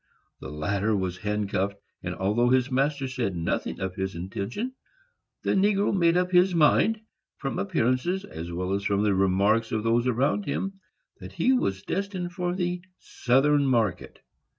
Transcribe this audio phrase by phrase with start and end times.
[0.39, 4.73] The latter was handcuffed, and although his master said nothing of his intention,
[5.43, 7.01] the negro made up his mind,
[7.37, 10.79] from appearances, as well as from the remarks of those around him,
[11.19, 14.21] that he was destined for the Southern market.